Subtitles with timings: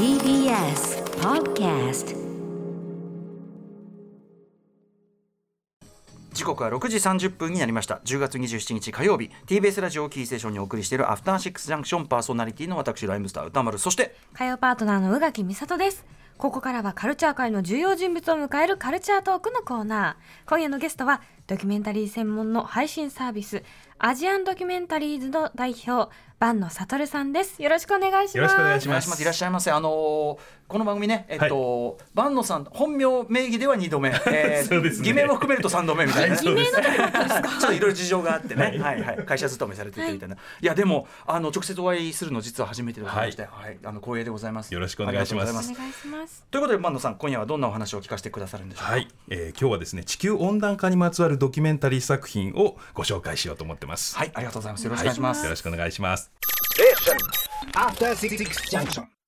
[0.00, 2.16] TBS Podcast
[6.32, 8.00] 時刻は6時30分になりました。
[8.06, 9.30] 10月27日火曜日。
[9.46, 13.76] TBS ラジオをキーステーションにお送りしているアフターシックスジャンクションパーソナリティの私ライムスター歌丸。
[13.76, 16.02] そして火曜パートナーの宇垣美里です。
[16.38, 20.48] ここからはカルチャー界の重要人物を迎えるカルチャートークのコーナー。
[20.48, 23.62] 今夜のゲストはドキュメンタリー専門の配信サービス
[23.98, 26.10] アジアンドキュメンタリーズの代表
[26.40, 27.62] 坂野悟さんです。
[27.62, 28.36] よろしくお願いします。
[28.38, 29.20] よろしくお願いしお願いします。
[29.20, 29.70] いらっしゃいませ。
[29.70, 39.02] あのーこの番組ねえっと、坂野さん本名名義では2度目、 えー偽名も含めると3度目みたいな、 ちょっといろいろ事情があってね、はい。
[39.02, 43.78] はい、会社勤めされててみたいな、い、やでもあの直接お会いするの実は初めてでございまして、はい。
[43.82, 44.72] あの光栄でございます。
[44.72, 45.48] よろしくお願いします。
[45.48, 46.44] ありがとうございお願いします。
[46.52, 48.92] ということで坂野さん今夜はどんなお話を聞かせてくださるんでしょうか？
[48.92, 54.16] はい、えー今日はですね地球温暖化にまつわるドキュメンタリー作品をご紹介しようと思ってます。
[54.16, 54.84] はい、ありがとうございます。
[54.84, 55.44] よろしくお願いします。
[55.44, 56.30] よろしくお願いします。
[57.74, 58.38] After Six
[58.70, 59.19] Junction.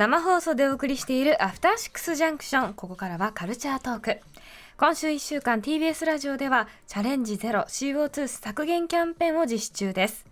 [0.00, 4.20] 生放送でお送りしているアフターシックスジャンクションここからはカルチャートーク。
[4.78, 10.24] 今週1週間 TBS ラジオではチャレンジゼロ CO2 削減キャンペーンを実施中です。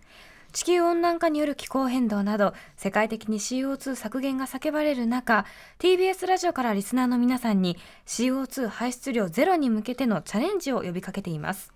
[0.53, 5.45] 地球温暖化による気候変動など世界的に CO2 削減が叫ばれる中
[5.77, 11.71] TBS ラジオからリスナーの皆さんに CO2 排出量ゼロに向けてのチャレンジを呼びかけています。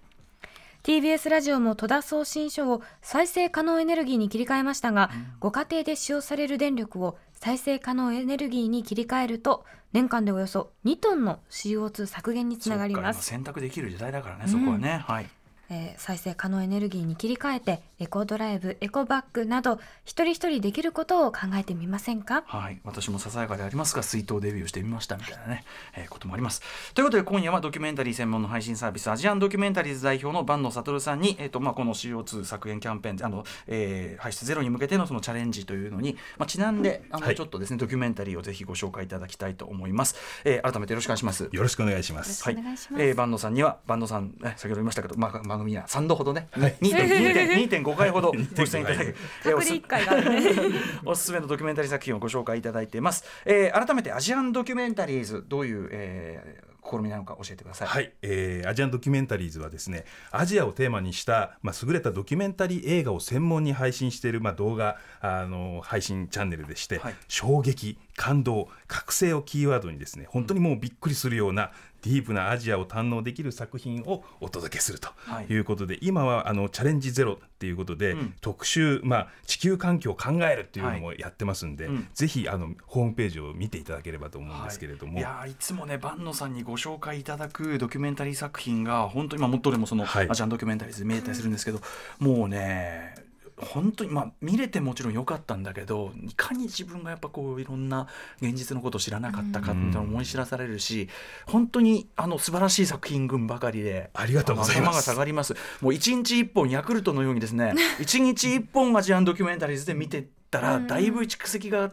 [0.83, 15.03] TBS ラジオも戸田送信書を再生可能エネルギーに切り替えましたが、ご家庭で使用される電力を再生可能エネルギーに切り替えると年間でおよそ2トンの CO2 削減につながります、選択できる時代だからね、そこはね。
[15.05, 15.25] はい。
[15.69, 22.43] えー再生可能エネルギーに切り替えてエコドライブエコバッグなど一人一人できることを考えてみませんか？
[22.47, 25.63] はい、私もささやかでありますが水筒デビューしてみましたみたいなね、
[25.95, 26.61] えーこともあります。
[26.93, 40.15] ということで今夜はドキュメンタリー専門の配信サービスアジアンドキュメンタリーズ代表の坂野悟さんに、えーとまあ、この CO2 削減キャンペーンあの、えー排出ゼロに向けてのそのチャレンジというのに、まあ、ちなんであの、はいちょっとですねドキュメンタリーをぜひご紹介いただきたいと思います。
[40.43, 41.49] えー改めてよろしくお願いします。
[41.51, 42.43] よろしくお願いします。
[42.43, 42.55] はい
[42.97, 50.51] えー、坂野さんには坂野さん、え先ほど言いましたけど、まあ、番組には3度ほどね、はい2.5 2.5回ほどご出演いただき、えーおす隔離1回があるね
[51.05, 67.15] おすすめのドキュメンタリー作品をご紹介いただいています、えー改めてアジアンドキュメンタリーズどういう、えー試みなのか教えてください、はい、えーアジアンドキュメンタリーズはですねアジアをテーマにした、まあ、優れたドキュメンタリー映画を専門に配信している、まあ、動画あの配信チャンネルでして、はい。
[67.27, 71.72] 衝撃感動覚醒をキーワードにですね本当にもうびっくりするような
[72.03, 75.46] ディープなアジアを堪能できる作品をお届けするとはい。
[75.46, 78.35] いうことで、今はあのチャレンジゼロっていうことで、うん。
[78.41, 82.07] 特集、まあ、地球環境を考えるっていうのもやってますんで、うん。
[82.13, 85.18] ぜひあのホームページを見ていただければと思うんですけれども。
[85.18, 90.29] いやーいつもね坂野さんにご紹介いただくドキュメンタリー作品が本当にまあもっとでもその、はい。
[90.29, 91.79] アジアンドキュメンタリーズで見えたりするんですけど、
[92.19, 93.16] もうね
[93.58, 98.08] 本当にまあ見れてもちろん良かったんだけどいかに自分がやっぱこういろんな
[98.41, 101.09] 現実のことを知らなかったかっていうのを思い知らされるし、
[101.46, 104.96] 本当にあの素晴らしい作品群ばかりでありがとうございます。
[104.96, 105.56] が下がります。
[105.81, 111.91] もう一日一本ヤクルトのようにですね 一日一本アジアンドキュメンタリーズで見てったらだいぶ蓄積が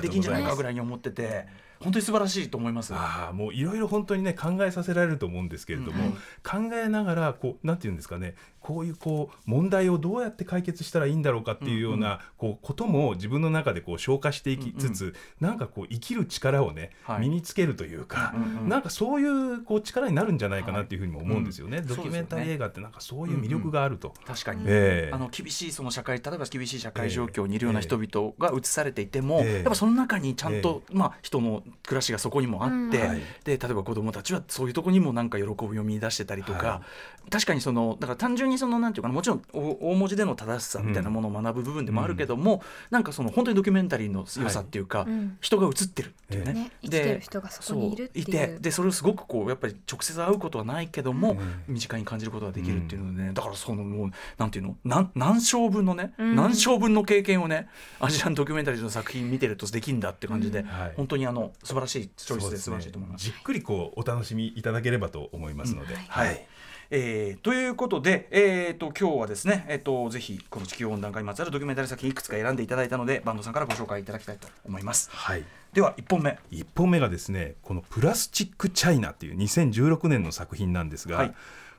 [0.00, 1.46] できんじゃないかぐらいに思ってて
[1.80, 2.92] 本当に素晴らしいと思います。
[2.92, 8.34] ああもういろいろ本当にね考えさせられると思うんですけれども、考えながらこうなんていうんですかね
[8.68, 17.20] こういうこう問題をどうやって解決したらいいんだろうかっていうような、こうことも自分の中でこう消化していきつつ、なんかこう生きる力をね、はい。
[17.20, 18.34] 身につけるというか、
[18.66, 24.12] なんかそういうこう力になるんじゃないかなっていうふうにも思うんですよね、うんドキュメンタリー映画ってなんかそういう魅力があると。
[24.26, 25.14] 確かに、ええ。
[25.14, 29.54] あの厳しいその社会例えば厳しい社会状況にいるような人々が映されていても、ええ。
[29.54, 32.98] やっぱその中にちゃんと、まあ、人の暮らしがそこにもあって、
[33.44, 36.82] で例えば子どもたちはそういうところにもなんか喜びを見出してたりとか、は
[37.30, 45.38] 確かにそのだから単純にそのなんていうかなもちろんお大文字での正しさみたいなものを学ぶ部分でもあるけども、なんかその本当にドキュメンタリーの良さっていうか、うん。
[45.40, 46.52] 人が映ってるっていうね。
[46.52, 46.72] ね。
[46.82, 51.74] 生きてる人がそこにいるっていてでそれをすごくこうやっぱり直接会うことはないけども、うん。
[51.74, 56.36] 身近に感じることができるっていうのでね、だからそのもうなんていうの何何章分のね、うん。
[56.36, 57.68] 何章分の経験をね
[58.00, 60.92] アジアンドキュメンタリーズの作品見てるとできるんだって感じで、はい。
[60.96, 63.24] 本当にあの素晴らしいチョイスで素晴らしいと思います。
[63.24, 66.00] じっくりこうお楽しみいただければと思いますので、うん。
[66.00, 66.46] はい
[66.90, 75.10] えーということで、えー、と今日はですね、えー、とぜひこの地球温暖化にまつわるドキュメンタリー作品いくつか選んでいただいたのでバンドさんからご紹介いただきたいと思います。
[75.12, 75.44] はい。
[75.74, 76.38] では1本目。
[76.50, 81.34] 1本目がですねこの「プラスチックチャイナ」っていう2016年の作品なんですが、はい。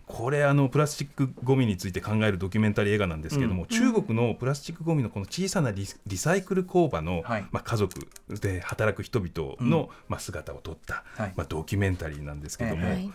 [0.06, 7.46] これあのプラスチックごみについて考えるドキュメンタリー映画なんですけども、中国のプラスチックごみのこの小さなリリサイクル工場の、はい。
[7.52, 8.08] まあ、家族
[8.42, 11.34] で働く人々の、まあ、姿を撮った、はい。
[11.36, 12.90] まあ、ドキュメンタリーなんですけども、え。
[12.92, 13.12] はい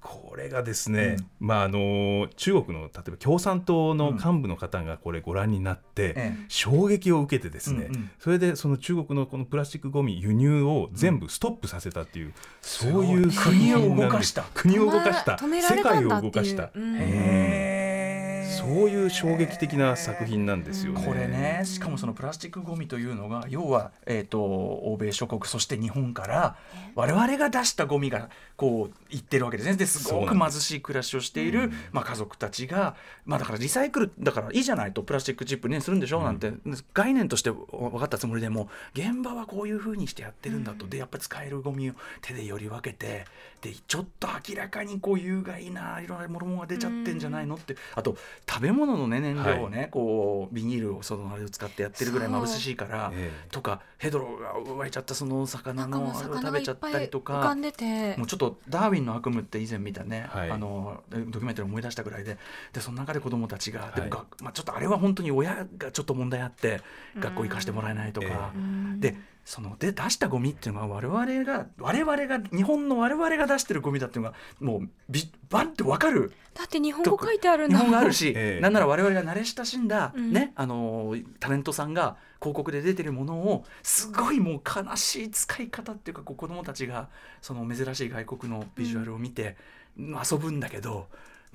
[0.00, 6.44] これがですね、まああの中国の例えば共産党の幹部の方がこれご覧になって、ええ。
[6.48, 8.10] 衝撃を受けてですね、うんうん。
[8.18, 14.44] それでその中国のこのプラスチックごみ輸入を全部ストップさせたっていう、そういう国を動かした。
[14.54, 15.38] 国を動かした。
[15.38, 16.70] 世界を動かした、
[18.56, 21.04] そういう衝撃的な作品なんですよね。
[21.04, 26.56] これねしかもそのプラスチックごみというのが要は、えー、と欧米諸国そして日本から
[26.94, 29.76] 我々が出したゴミがこういってるわけですね。
[29.76, 30.12] です。
[30.12, 36.52] ごく貧しい暮らしをしている、まあ、家族たちが、まあ、だからリサイクルだからいいじゃないとプラスチックチップねするんでしょ、なんて。
[36.94, 43.26] 概念として分かったつもりでも現場はこういうふうにしてやってるんだと、でやっぱり使えるゴミを手でより分けて
[43.60, 47.76] でちょっと明らかにこう有害ないろんなものが出ちゃってんじゃないのって。
[47.94, 48.16] あと
[48.48, 53.48] 食べ物のね燃料をね、こうビニールをそのあれを使ってやってるぐらい眩しいから、ええ。
[53.50, 57.60] とかヘドロが湧いちゃったその魚のあれを魚食べちゃったりとか浮かん。
[57.60, 58.16] でて。
[58.16, 60.50] もうちょっとダーウィンの悪夢って以前見たね、はい。
[60.50, 62.38] あのドキュメンタリー思い出したぐらいで。
[62.72, 66.80] でその中で子どもたちが、でもはいがまあ、ちょっとあれは本当に親がちょっと問題あって
[67.18, 68.52] 学校行かしてもらえないとか、
[68.98, 69.16] で
[69.46, 78.60] そので出したゴミっていうのは我々が我々が日本の我々が出してるゴミだっていうのがもうビバンって分かるだって日本語書いてあるん日だ本があるし、ええ。
[78.60, 80.32] なんなら我々が慣れ親しんだ、うん。
[80.32, 87.08] ねあのータレントさんが広告で出てるものをすごいもう悲しい使い方っていうかこう子供たちが
[87.40, 89.56] その珍しい外国のビジュアルを見て、
[89.96, 91.06] 遊ぶんだけど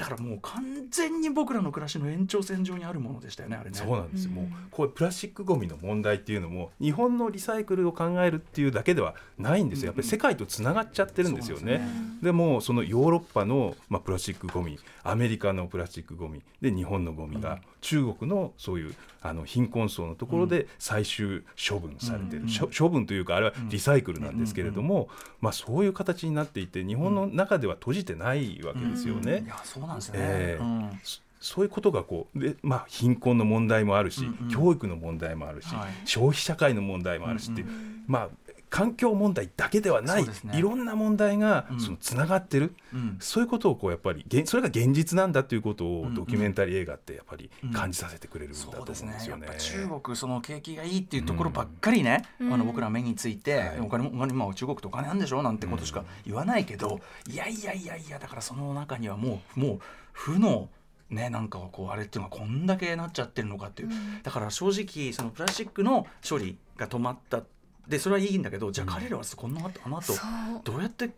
[0.01, 3.77] だからもう完全に僕らの暮らしの延長線上にあるものでしたよねあれね。
[3.77, 4.35] そうなんですよ、うん。
[4.37, 9.87] もうこういうプラスチックごみの問題っていうのも日本のリサイクルを考えるっていうだけではないんですよ。
[9.87, 11.61] やっぱり世界とつながっちゃってるんですよね。
[11.61, 12.19] そうなんですね。
[12.23, 22.43] でもそのヨーロッパの、まあ、プラスチックごみアメリカのプラスチックごみで日本のごみが、中国のそういうあの貧困層のところで最終処分されてる、
[22.77, 25.09] 処分というかあれはリサイクルなんですけれども、
[25.41, 29.43] まあ、そういう形になっていて日本の中では閉じてないわけですよね。
[29.45, 30.19] いやそうなんですね。
[30.19, 30.63] ええ。
[30.63, 30.99] うん。
[31.03, 34.49] そそういうことがこうで、まあ、貧困の問題もあるし、うんうん。
[34.49, 36.07] 教育の問題もあるし、はい。
[36.07, 38.03] 消費社会の問題もあるしっていう、うん。
[38.07, 38.29] まあ
[38.71, 40.31] 環境問題だけではない、ね。
[40.53, 41.79] いろんな問題がうん。
[41.79, 43.17] そのつながってる、うん。
[43.19, 46.15] そういうことをこうやっぱり現それが現実なんだということをうんうん。
[46.15, 47.71] ドキュメンタリー映画ってやっぱりうん。
[47.73, 49.45] 感じさせてくれるんだと思うんそうですよね。
[49.45, 52.53] やっぱ中国その景気がいいっていうところばっかりね、うん。
[52.53, 53.79] あの僕ら目について、はい。
[53.81, 59.79] お金もお金まあ中国ってお金なんでしょなんてことしか言わないけど、いやいやいやいやだからその中にはもうもう
[60.13, 60.69] 負の
[61.09, 63.89] ねなんかこうあれっていうのがこんだけなっちゃってるのかっていう、
[64.23, 67.43] だから正直そのプラスチックの処理が止まった
[67.87, 70.17] でそれはいいんだけどじゃあ彼らはこの後あの後そう。
[70.63, 71.09] どうやって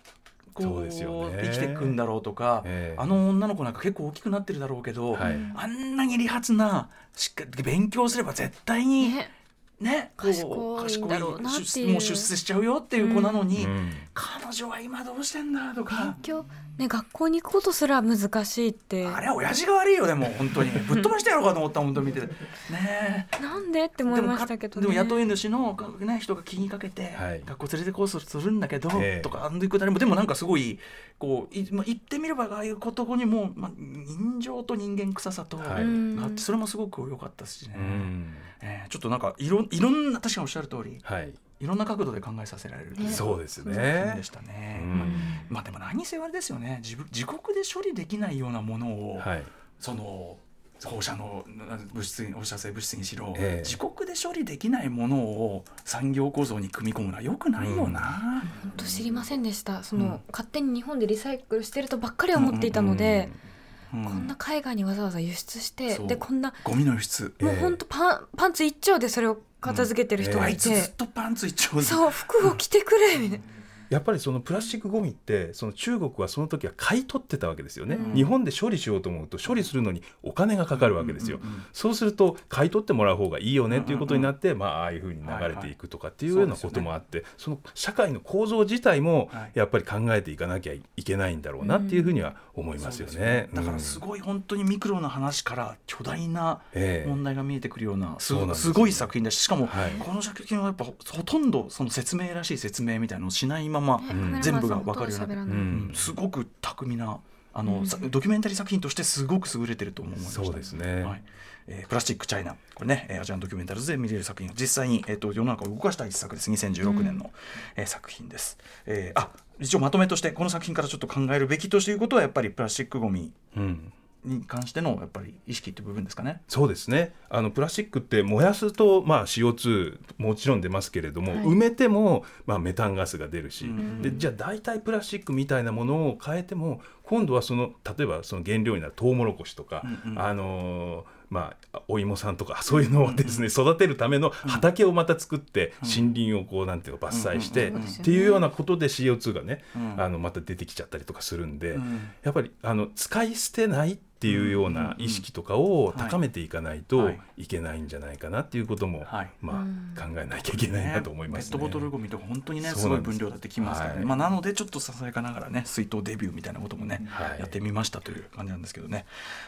[0.54, 1.42] こそうですよね。
[1.44, 3.02] 生きていくんだろうとか、ええ。
[3.02, 5.36] あの女の子なんか結構大きくなってるだろうけど、はい。
[5.56, 9.32] あんなに利発なしっかり勉強すれば絶対にね。
[9.80, 11.66] ねこう賢いんだろうなっていう。
[11.66, 13.92] 賢い出もう出世しちゃうよっていう子なのに、うん。
[14.14, 15.96] 彼女は今どうしてんだとか。
[16.04, 16.16] 勉。
[16.22, 16.46] 強
[16.78, 19.06] ね学校に行くことすら難しいって。
[19.06, 20.72] あれは親父が悪いよでも本当に。
[20.88, 22.22] ぶっ飛ばしてやろうかと思った本当見て。
[22.22, 23.28] てね。
[23.40, 24.88] えなんでって思いましたけどね。
[24.88, 27.44] でも雇い主の、ね、人が気にかけて、はい。
[27.46, 29.22] 学校連れてこうするんだけど、ええ。
[29.22, 30.00] とかあのいうくだりも。
[30.00, 30.80] でもなんかすごい
[31.20, 38.34] こうい、まあ、言ってみればああいうことにも、まあ、人情と人間臭さと、はあってそれもすごく良かったしね、うん。
[38.62, 41.00] ええちょっとなんかいろいろんな確かにおっしゃる通り。
[41.04, 41.34] はい、
[41.64, 44.14] いろんな角度で考えさせられるそうですね。
[44.18, 44.24] で。
[44.24, 44.82] したね。
[44.84, 44.98] うん。
[44.98, 45.08] まあ
[45.50, 46.80] まあでも何にせよあれですよね。
[46.84, 49.44] 自分自国で処理できないようなものを、はい、
[49.80, 50.38] その
[50.84, 53.64] 放射のな物質に放射性物質にしろ、ええ。
[53.66, 58.44] 自国で処理できないものを産業構造に組み込むのはよくないよな。
[58.62, 59.84] 本当知りませんでした。
[59.84, 60.20] その、うん。
[60.32, 63.54] 勝手に日本でリサイクルしてるとばっかり思っていたので、うん
[63.94, 67.36] こんな海外にわざわざ輸出してでこんなゴミの輸出。
[67.40, 71.84] もうええ本当パンパンツ一丁でそれを片付けてる人うんがいて、あいつずっとパンツ一丁で。
[71.84, 73.46] そう服を着てくれみたいな、
[73.94, 78.14] やっぱりそのプラスチックごみってその中国はその時は買い取ってたわけですよね、うん。
[78.16, 89.52] 日本で処理しようと思うと処理するのにお金がかかるわけですよ、うんうんうんそうすると買い取ってもらう方がいいよねっていうことになって、まあああいうふうに流れていくとかっていうようなこともあって、その社会の構造自体もはい。
[89.54, 93.26] やっぱり考えていかなきゃいけないんだろうなっていうふうには思いますよそうね。
[93.26, 97.10] ですだからすい、ごい本当にミクロな話から巨大なええ。
[97.10, 98.74] 問題が見えてくるようなすそうなんですよ。
[98.74, 99.92] すごい作品だししかもはい。
[100.00, 107.20] この作品はやっぱほとんどその説明らしい説明みたいなのをしないまま、ねうんカメラマン全部がさんわかるようになすごく巧みな
[107.56, 111.04] あの、ドキュメンタリー作品としてすごく優れてると思いましたそうですね。
[111.04, 111.24] はい。
[111.68, 112.56] えープラスチックチャイナ。
[112.74, 116.50] これね、えーアジアンドキュメンタルズで見れる作品実際に、えー、と世の中を動かした一作です。
[116.52, 117.32] 2016年の、
[117.76, 123.94] えー作品です、えーあ一応まとめとしてこの作品からちょっと考えるべきということはやっぱりプラスチックごみうん
[124.26, 126.42] に関してのやっぱり意識っていう部分ですかね。
[126.48, 127.14] そうですね。
[127.30, 131.46] あのプラスチックって燃やすと、まあ、CO2 もちろん出ますけれども、はい。
[131.46, 134.02] 埋めても、まあ、メタンガスが出るし、うん。
[134.02, 140.20] でじゃあ代替プラスチックみたいなものを変えても今度はその例えばその原料になるトウモロコシとか、うんうん。
[140.20, 149.96] あのーまあ、お芋さんとか そういうのをですね、育てるための畑をまた作って、森林をこうなんていうか伐採して、っていうようなことで CO2 がね、うん。
[150.02, 152.02] あのまた出てきちゃったりとかするんで、うん。
[152.22, 157.20] やっぱりあの使い捨てないっていうような意識とかを高めていかないとはい。
[157.36, 159.30] いけないんじゃないかなっていうことも、はい。
[159.42, 161.50] まあうん考えなきゃいけないなと思います、ね。
[161.50, 164.06] ペットボトルゴミとか本当にねすごい分量だってきますからね、はい。
[164.06, 167.40] まあ、なのでちょっとささやかながらね水筒デビューみたいなこともね、はい。
[167.40, 169.06] やってみましたという感じなんですけどね。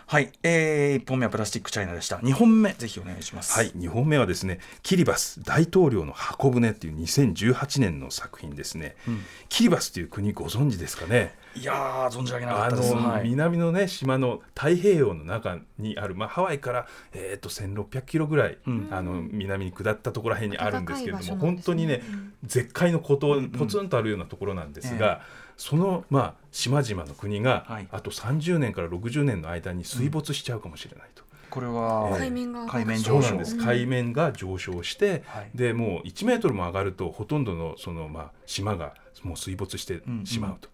[0.08, 2.18] はい、えー、1本目はプラスチックチャイナでした。
[2.18, 3.54] 2本目ぜひお願いします。
[3.54, 9.24] はい、2本目はですねキリバス大統領の箱舟っていう2018年の作品ですね、うん。
[9.50, 11.36] キリバスという国ご存知ですかね？
[11.56, 12.94] いやー存じ上げなかあったです。
[12.94, 13.30] の、はい。
[13.30, 18.88] 南のね島の太平洋の中にある、まあ、ハワイから、えー、と1600キロぐらい、うん。
[18.92, 21.38] あの南に下ったところら辺にあるんですけれども、ね。
[21.40, 22.02] 本当にね、
[22.44, 25.22] 絶海の孤島ポツンとあるようなところなんですが、
[25.58, 27.88] その、まあ、島々の国が、はい。
[27.92, 31.24] あと30年から60年の間に水没しちゃうかもしれないと。
[31.50, 33.22] これは、えー海面が海面上昇。
[33.22, 35.50] そうなんです、海面が上昇して、はい。
[35.56, 38.94] でもう1メートルも上がるとほとんどのその、まあ、島が
[39.24, 40.70] もう水没してしまうと。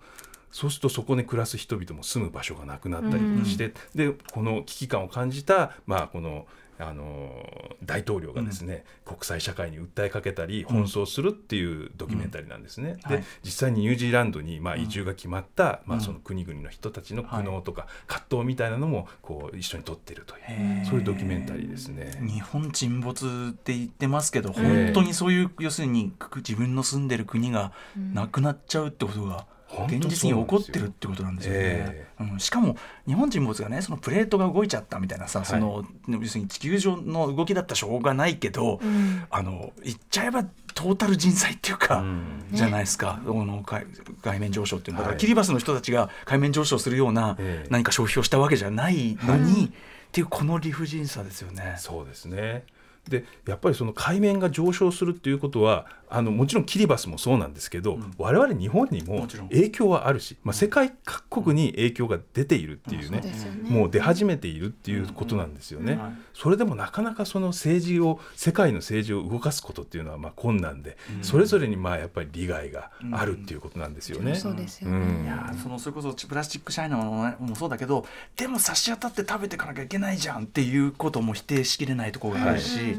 [0.51, 6.45] そうするとそこに暮らす人々も住む場所がなくなったりとかして、でこの危機感を感じた、まあ、この、
[6.83, 7.45] あの
[7.83, 12.97] 大統領がですね、国際社会に訴えかけたり奔走するっていうドキュメンタリーなんですね。
[13.07, 13.23] で、はい。
[13.43, 14.81] 実際にニュージーランドに、まあ、うん。
[14.81, 16.01] 移住が決まった、まあ、うん。
[16.01, 20.41] その国々の人たちの苦悩とか葛藤みたいなのもこう一緒に撮ってるという。
[20.47, 20.89] へー。
[20.89, 22.19] そういうドキュメンタリーですね。
[22.27, 29.45] 日本沈没って言ってますけど、え本当にそういう要するにく自分の住んでる国がなくなっちゃうってことが
[29.87, 31.59] 現実に起こってるってことなんですよね。
[31.61, 32.75] えうん、しかも
[33.07, 35.47] 日本沈没がねそのプレートが動いちゃったみたいなさ、はい。
[35.47, 39.23] その要するに地球上の動きだったらしょうがないけど、うん。
[39.29, 42.47] あの言っちゃえばトータル人災っていうか、うん。
[42.51, 43.85] じゃないですか、この海
[44.21, 45.03] 海面上昇っていうの。
[45.03, 45.19] は、だからはい。
[45.19, 47.67] キリバスの人たちが海面上昇するようなええ。
[47.69, 49.65] 何か消費をしたわけじゃないのに、はい。
[49.65, 49.69] っ
[50.11, 51.75] ていうこの理不尽さですよね。
[51.77, 52.63] そうですね
[53.09, 58.13] でやっぱりその海面が上昇するっていうことはあのもちろんキリバスもそうなんですけど、ん。
[58.17, 63.69] 我々日本にも影響はあるし、まあ、世界各国に影響が出ているっていうね、そうですよね。
[63.69, 65.95] もう出始めているっていうことなんですよね。
[65.95, 66.11] はい。
[66.33, 74.35] それでもなかなかその政治を世界の政治を動かすことっていうのはまあ困難で、うんそれぞれにまあやっぱり利害があるっていうことなんですよね。
[74.35, 78.05] そうですようんねいやーそのそれこそプラスチックシャイナももそうだけど
[78.35, 82.90] でも差し当たって食べていかなきゃいけないじゃんっていうことも否定しきれないところがあるし、はい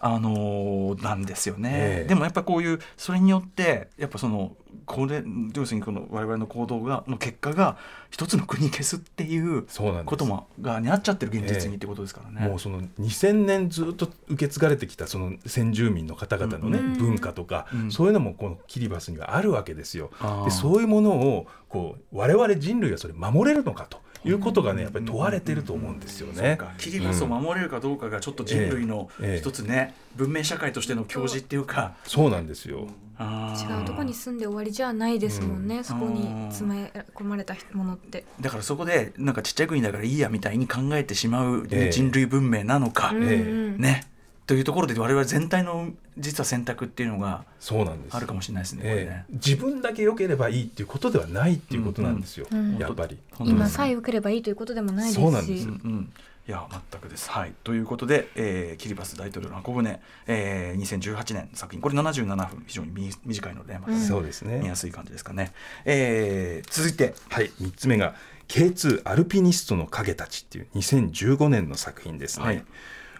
[0.00, 2.08] あのーなんですよね、ええ。
[2.08, 5.22] でもやっぱこういうそれによってやっぱそのこれ
[5.54, 7.76] 要するにこの我々の行動がの結果が
[8.10, 9.66] 一つの国消すっていう
[10.04, 12.46] こともがにあっちゃってる現実にってことですからね。
[12.46, 17.90] もうその2000年ずっと受け継がれてきたその先住民の方々のね、うん文化とか、うん。
[17.90, 20.10] そういうのもこのキリバスにはあるわけですよ。
[20.44, 26.58] でそういうものをこう我々人類はそれ守れるのかということがねやっぱり問われてると思うんですよね。
[26.78, 32.88] キリバスを守れるかどうかがちょっと人類の一つね、文明社会としての教示っていうか、そうなんですよ。
[33.18, 38.24] 違うとこに住んで終わりじゃないですもんね、うそこに詰め込まれたものって。
[38.40, 41.90] だからそこでなんかちっちゃい国だからいいやみたいに考えてしまう、ねええ。
[41.90, 43.38] 人類文明なのか、うんえう
[43.78, 43.78] ん。
[43.78, 44.04] ね
[44.46, 48.16] というところで我々全体の実は選択っていうのがそうなんです。
[48.16, 48.82] あるかもしれないですね。
[48.82, 52.46] これえねえ自分だけ良ければいいっていうことではないっていうことなんですよ。
[52.50, 53.18] うんうんやっぱり。
[53.40, 56.12] 今さえ受ければいいということでもないですしそうなんですうんうん
[56.48, 57.28] いや全くです。
[57.28, 64.60] はい、ということで、えーキリバス大統領の箱舟、えー、2018年作品これ77分非常にみ短いのでまたね、うんそうですね。
[64.60, 65.52] 見やすい感じですかね。
[65.84, 68.14] えー続いてはい、3つ目が
[68.46, 72.46] K2 アルピニストの影たちっていう2015年の作品ですね。
[72.46, 72.64] はい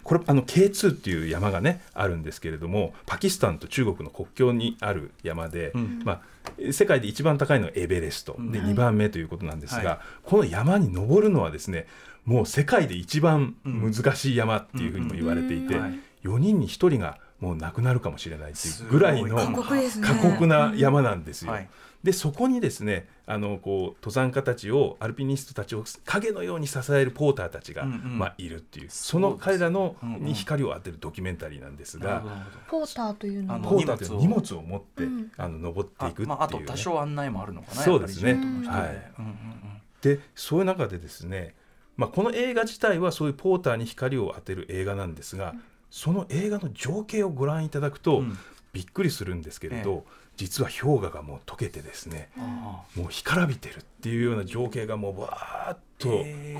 [0.07, 6.01] これあの K2 っていう山がねあるんですけれどもパキスタンと中国の国境にある山で、うん。
[6.05, 8.37] まあ、世界で一番高いのはエベレスト。
[8.39, 9.99] でうん2番目ということなんですが、はい。
[10.23, 11.87] この山に登るのはですね
[12.23, 15.81] もう世界で一番難しい山っていうふうにも言われていて、うん。
[15.81, 15.99] はい。
[16.23, 21.51] 4人に1人がもう亡くなるかもしれないっていうぐらいの過酷な山なんですよ。
[21.51, 21.69] はい
[22.07, 28.17] でそこにですねあのこう登山家たちをアルピニストたちを影のように支えるポーターたちが、うんうん。
[28.17, 30.23] まあ、いるっていうその彼らのうんうん。
[30.23, 32.23] に光を当てるドキュメンタリーなんですが、
[32.69, 33.55] ポーターというのは？
[33.55, 35.31] あのポーターという荷荷物を持って、うん。
[35.35, 36.33] あの登っていくっていう、ね。
[36.33, 38.31] あまあ、あと多少案内もあるのかなそうですね。
[38.31, 38.39] はい。
[38.39, 41.53] うんうんうんでそういう中でですね、
[41.97, 45.53] まあ、この映画自体はそういうポーターに光を当てる映画なんですが、
[45.89, 48.37] その映画の情景をご覧いただくと、うん
[48.73, 50.05] びっくりするんですけれど、
[50.35, 56.09] 実は氷河がもう溶けてですねあもう干からびてるっていうような情景がもうわーっと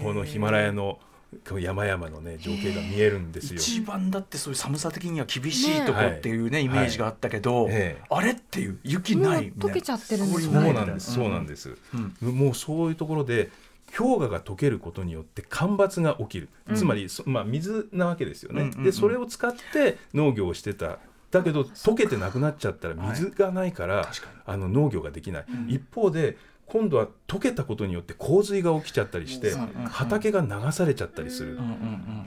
[0.03, 0.99] このヒマラヤの
[1.47, 3.59] この山々のね情景が見えるんですよ。
[3.59, 11.77] 一番だってそういう寒さ的には厳しいとこっていうねイメージがあったけど、ええあれっていう雪ない溶けちゃってるんですそうなんです、そうなんです、
[12.21, 12.35] うん。
[12.35, 13.49] もうそういうところで
[13.95, 18.83] 氷河が溶けることによって干ばつが起きる、つまり、そまあ、水なわけですよね、うんうんうん。
[18.83, 20.99] でそれを使って農業をしてた
[21.31, 24.09] だけど溶けてなくなっちゃったら水がないから、
[24.45, 25.69] あの農業ができない、うん。
[25.69, 29.53] 一方で今度は溶けたことによって洪水が起きちゃったりして、
[29.89, 31.57] 畑が流されちゃったりする、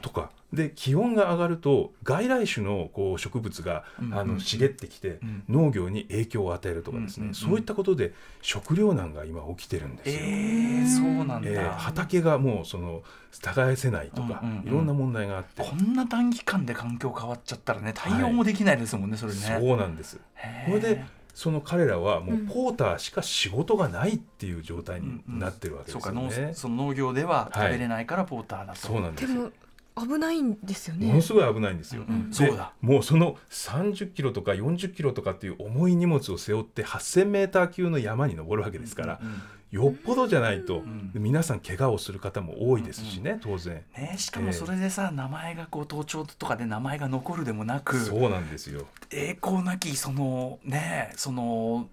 [0.02, 0.30] とか。
[0.52, 5.44] で気温が上がると外来種のこう植物が、うんあの茂ってきて、うん。
[5.48, 10.18] 農業に影響を与えるとかですね、そういったことで食糧難が今起きてるんですよ。
[10.22, 13.02] えー、そうなんだ、えー畑がもうその
[13.42, 19.38] 耕せないとか、いろんな問題があって、こんな短期間で環境変わっちゃったらね対応もできないですもんね、それね。
[19.38, 20.18] そうなんです。
[20.66, 21.04] これで
[21.40, 26.12] その彼らはもうポーターしか仕事がないっていう状態になってるわけですそうか。
[26.12, 29.26] 農その農業では食べれないからポーターだと、そうなんで。
[29.26, 29.50] すよ
[30.06, 31.06] 危ないんですよね。
[31.06, 32.04] ものすごい危ないんですよ。
[32.08, 32.72] うんでそうだ。
[32.80, 43.84] もうその30キロとか40キロとかっていう重い荷物を背負って8000メーター級の山に登るわけですから、うんよっぽどじゃないと、ん皆さん怪我をする方も多いですしね、当然。
[43.96, 48.86] ね、しかもそれでさ、名前がこう盗聴とかで名前が残るでもなくそうなんですよ。
[49.12, 51.88] 栄光なきそのねその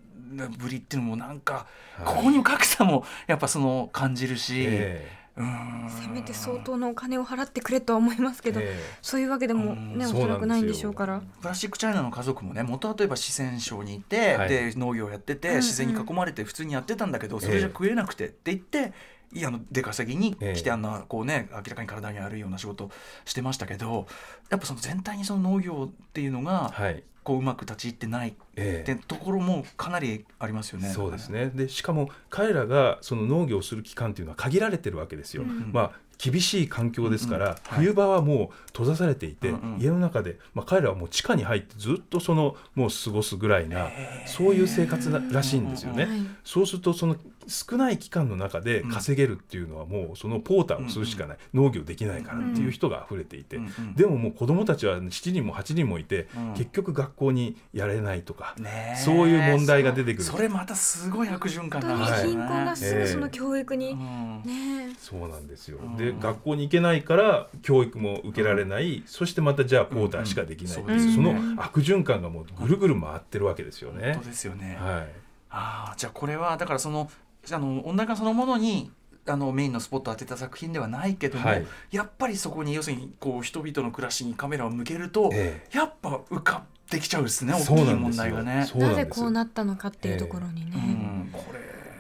[0.58, 2.06] ぶりっていうのもなんか、はい。
[2.06, 8.80] ここにも格差もやっぱその感じるし、えうーんせめて相当のお金を払ってくれとは思いますけど、ええ。
[9.02, 11.22] そういうわけでもうんねおそらくないんでしょうから。
[11.42, 14.50] プラスチックチャイナの家族もね元は例えば四川省にいて、はい。
[14.50, 15.62] で農業やってて、うんうん。
[15.62, 18.94] 自然に囲まれて普通にやってたんだけどそれじゃ食えなくてって言って。
[19.34, 20.62] いやあの出稼ぎに来ええ。
[20.62, 22.90] てあんなこうね明らかに体に悪いような仕事
[23.26, 24.08] してましたけど
[24.50, 28.86] やっぱその全体にその農業っていうのがはいこううまく立ち入ってないっえ。
[28.88, 30.88] えてところもかなりありますよね。
[30.88, 31.52] そうですね。
[31.54, 35.44] でしかも彼らがその農業をする期間っていうのは限られてるわけですよ。
[35.44, 37.56] うんまあ厳しい環境ですから、うんうん。
[37.56, 37.86] はい。
[37.86, 39.82] 冬場はもう閉ざされていて、うんうん。
[39.82, 43.92] 家の中で、まあ、彼らはもう地下に入ってずっとそのもう過ごすぐらいな
[44.26, 46.06] そういう生活ならしいんですよね。
[46.06, 46.20] はい。
[46.46, 47.18] そうするとその
[47.48, 53.60] 少ない期間の中で稼げるっていうのはもうそのポーターをするしかない、農業できないからっていう人が溢れていて、
[53.96, 56.54] でももう子供たちは7人も8人もいて、うん。
[56.54, 59.02] 結局学校にやれないとか、ねえ。
[59.04, 60.24] そういう問題が出てくる。
[60.24, 64.42] そそれまたすごい悪循環本当になんですよね貧困が進むその教育に、うん。
[64.46, 65.98] ねそうなんですよ、うん。
[65.98, 71.16] で学校に行けないから教育も受けられない、そしてまたじゃあポーターしかできないっていう、うんうん。
[71.16, 74.14] その悪循環がもうぐるぐる回ってるわけですよね。
[74.14, 74.30] 本当。
[74.30, 74.78] ですよね。
[74.80, 75.08] はい。
[75.50, 77.10] ああじゃあこれはだからその
[77.52, 78.92] あの温暖化そのものに
[79.30, 81.66] あのメインのスポットを当てた作品ではないけども、はい。
[81.92, 87.98] やっぱりそこに要するにこう人々の暮らしにカメラを向けると、えやっぱ浮かってきちゃうですね大きいなんですよ。
[87.98, 88.68] 問題がね。
[88.76, 91.60] ななぜこうなったのかっていうところにね、うん、これ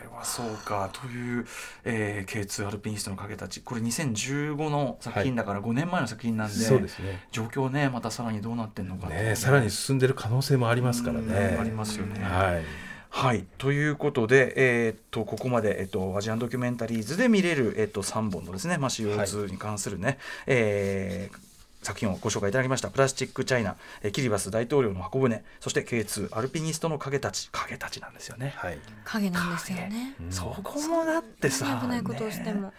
[0.09, 1.45] はそうかという、
[1.83, 3.61] えー、K2 アルピニストの影たち。
[3.61, 7.27] これ2015の作品だから5年前の作品なんで,、そうですね。
[7.31, 11.55] 状況ねまたさらにどうなってんのかねさらに進んでる可能性もありますからね。
[11.55, 12.23] うんありますよね。
[12.23, 13.45] はいはい。
[13.57, 21.47] ということで、えーっとここまで、えっとアジアンドキュメンタリーズで見れる、えっと3本のですね、まあ、CO2 に関するね、えー
[21.83, 28.53] 作品をご紹介いただきました「プラスチックチャイナ」えーキリバス大統領の箱舟そして K2 アルピニストの影たち影たちなんですよね。
[28.57, 28.79] はい。
[29.05, 30.15] 影なんですよね。
[30.29, 32.73] そこもだってさ危ないことをしても、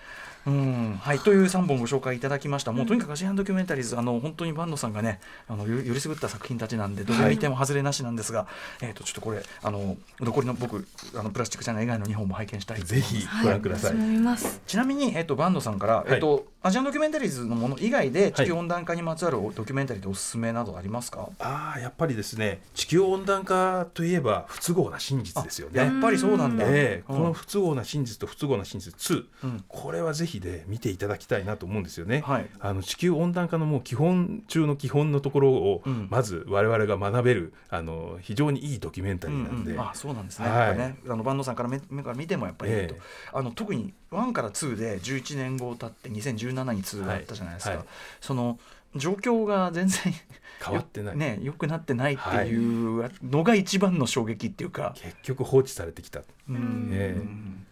[0.48, 8.46] うんはい、という3本ご紹介いただきました、もうとにかくアジアンドキュメンタリーズ、あの本当に坂野さんがね、あのよよりすぐった作品たちなんで、どれ見ても外れなしなんですが、
[8.80, 13.92] えー、とちょっとこれ、あの残りの僕、あのプラスチックチャンネル以外の2本も拝見したいと思いぜますひご覧ください。
[13.92, 14.60] 私も見ます。
[14.66, 25.80] ちなみに、えー、と坂野さんから、えーとアジアンドキュメンタリーズのもの以外で、地球温暖化にまつわるドキュメンタリーでおすすめなどありますか、ああやっぱりですね地球温暖化といえば不都合な真実ですよね。
[25.80, 26.66] やっぱりそうなんだ。
[26.68, 27.16] ええうん。
[27.16, 29.64] この不都合な真実と不都合な真実2、うん。
[29.66, 32.20] これはぜひで見ていただきたいなと思うんですよね。
[32.20, 32.50] はい。
[32.60, 36.08] あの地球温暖化のもう基本中の基本のところを、うん。
[36.10, 39.78] まず我々が学べるあの非常にいいドキュメンタリーなんで、うん。
[39.78, 40.76] うんあそうなんですね,、はい。
[40.76, 43.00] ねあの坂野さんから目目から見てもやっぱりええ。
[43.32, 47.86] あの特に1から2で11年後経って2017に2があったじゃないですか、はいはい。
[48.20, 48.58] その
[48.96, 50.14] 状況が全然
[50.64, 56.22] 変わってない、ね良くなってないっていうのが一番の衝撃っていうか、結局放置されてきた。
[56.48, 56.88] うん。
[56.92, 57.68] ええ。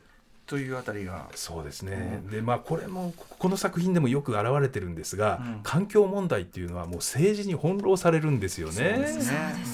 [0.47, 1.29] というあたりが。
[1.35, 5.61] そうですね、でまあこれもこの作品でもよく現れてるんですが、うん。
[5.65, 8.73] 環境問題っていうのはもう政治に翻弄されるんですよね。
[8.75, 9.33] そうです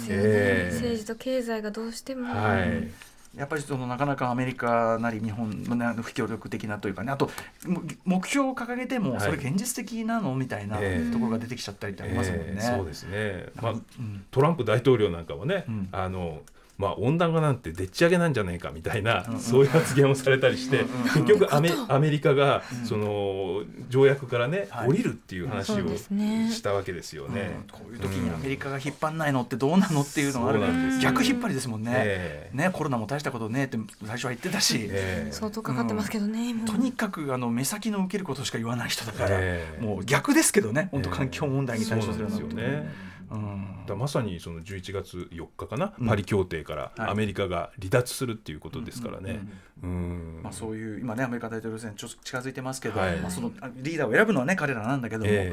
[0.08, 0.70] ね。
[0.72, 2.90] 政治と経済がどうしても、はい、
[3.36, 7.12] やっぱりそのなかなかアメリカなり日本の不協力的なというかね。
[7.12, 7.30] あと
[7.66, 9.20] も目標を掲げてもはい。
[9.20, 11.12] それ現実的なのみたいなええ。
[11.12, 12.46] ところが出てきちゃったりってありますもんね。
[12.56, 14.24] えーそうですね、まあうん。
[14.30, 15.88] トランプ大統領なんかもね、うん。
[15.92, 16.42] あの
[16.78, 22.86] まあ、温暖化なんてでっち上げなんじゃないかみたいな、うんそういう発言をされたりして、うんうん結局アメアメリカが、うん。
[22.86, 24.88] その条約からね、はい。
[24.88, 27.54] 降りるっていう話をしたわけですよね。
[27.54, 27.68] うん。
[27.70, 30.60] こういう時にアメリカが引っ張んないのってどうなのっていうのがある。
[30.60, 31.92] ですよ逆引っ張りですもんね。
[31.94, 32.56] ええ。
[32.56, 35.32] ねコロナも大したことねえって最初は言ってたし、ええ。
[35.32, 39.84] 相当かかってますけどね、とにかくあの目先の受けることしか言わない人だから、ええ。
[39.84, 40.88] もう逆ですけどね。
[40.90, 43.12] 本当環境問題に対処するそうなんですよね。
[43.32, 43.86] うん。
[43.86, 46.06] だまさにその11月4日かな、うん。
[46.08, 47.10] パリ協定からはい。
[47.10, 49.40] アメリカが離脱するっていうことですからね。
[49.82, 53.16] うんまあ、そういう今ねアメリカ大統領選ちょっと近づいてますけど、はい。
[53.16, 55.52] まあ、そのあリーダーを選ぶのはね彼らなんだけども、え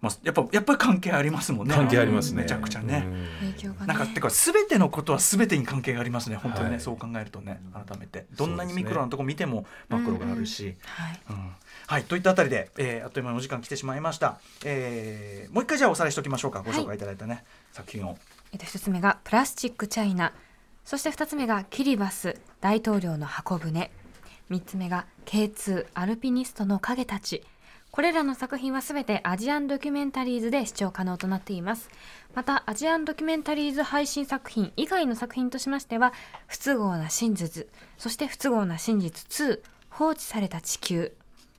[0.00, 1.74] まあ、やっぱやっぱり関係ありますもんね。
[1.74, 2.42] え関係ありますね。
[2.42, 3.04] めちゃくちゃね。
[3.06, 3.52] うん。
[3.52, 3.86] 影響がね。
[3.86, 8.26] なんかてか全てのことは全てに関係がありますね本当にね、はいそう考えるとね改めて。
[8.36, 10.76] どんなにミクロなとこ見てもマクロがあるし。
[11.86, 12.04] はい。
[12.04, 16.62] といったあたりで、えーあっという間にお時間来てしまいました、えーもう一回じゃあおさらいしておきましょうか。
[16.62, 18.18] ご紹介いただいたね、作品を。
[18.52, 20.32] えっと、一つ目がプラスチックチャイナ。
[20.84, 23.90] そして二つ目がキリバス大統領の箱舟。
[24.48, 27.44] 三つ目が K2 アルピニストの影たち。
[27.92, 31.88] これらの作品はすべてアジアンドキュメンタリーズで視聴可能となっています。
[32.34, 36.12] またアジアンドキュメンタリーズ配信作品以外の作品としましては
[36.46, 37.66] 不都合な真実。
[37.98, 41.12] そして不都合な真実2放置された地球。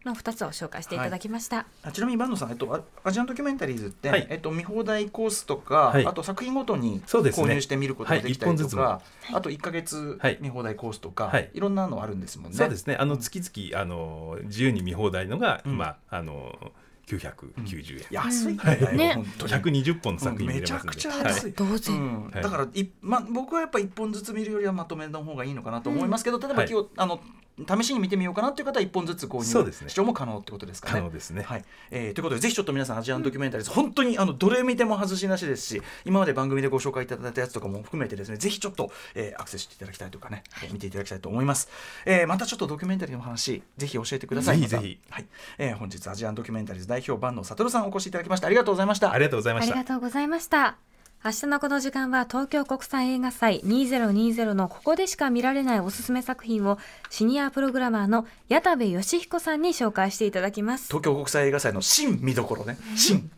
[0.06, 4.28] の2つを紹介していただきました、あちなみに坂野さん、えっと、あアジアンドキュメンタリーズって、はい。
[4.30, 6.06] えっと、見放題コースとか、はい。
[6.06, 9.36] あと作品ごとに購入して見ることができたりとか、はい。
[9.36, 10.38] あと1か月はい。
[10.42, 11.50] 見放題コースとか、はい。
[11.54, 12.58] い、ろんなのあるんですもんね。
[12.58, 12.96] そうですね。
[13.00, 15.74] あの月々あの自由に見放題のがうん。
[15.74, 16.72] 今あの
[17.08, 18.06] 990円。
[18.12, 18.82] 安いはい。
[18.82, 19.14] ね、ね。
[19.16, 20.96] 本当に120本の作品見めれますんで。
[20.98, 21.26] ちゃくちゃはい。
[21.26, 21.52] 安い。
[21.54, 26.70] 同然、だからい、ま、僕はやっぱ一本ずつ見るよりはまとめの方がいいのかなと思いますけど、例えばはい。
[26.72, 27.20] 今日、あの
[27.68, 30.94] 試しに見てみようかなっていう方は一本ずつ購入視聴も可能ってことですかね。
[30.96, 31.44] 可能ですね。
[31.44, 31.66] はい。
[31.90, 41.70] えーということでぜひちょっと皆さんアジアンドキュメンタリーズ、本当にあのどれ見ても外しなしですし今まで番組でご紹介いただいたやつとかも含めてですねぜひちょっと、えーアクセスしていただきたいとかね、えー見ていただきたいと思います、
[42.06, 44.58] えーまたちょっとドキュメンタリーの話ぜひ教えてください。
[44.58, 45.00] ぜひぜひ。
[45.10, 45.26] はい。
[45.58, 48.48] えー本日アジアンドキュメンタリーズ代表坂野悟さんお越しいただきました。
[48.48, 49.12] ありがとうございました。
[49.12, 49.74] ありがとうございました。
[49.74, 49.88] ありが。
[49.88, 50.91] とうございました。
[51.24, 56.80] 明日のこの時間は東京国際映画祭2020のここでしか見られないおすすめ作品を
[57.12, 60.88] シニアプログラマーの矢田部義彦さんに紹介していただきます。
[60.88, 63.30] 東京国際映画祭の新見どころね新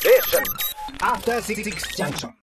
[0.00, 0.42] Station.
[1.00, 1.62] After Six
[1.98, 2.30] Junction.